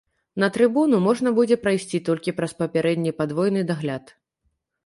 [0.43, 4.15] На трыбуну можна будзе прайсці толькі праз папярэдні падвойны дагляд.